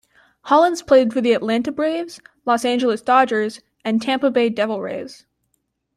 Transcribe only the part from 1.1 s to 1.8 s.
for the Atlanta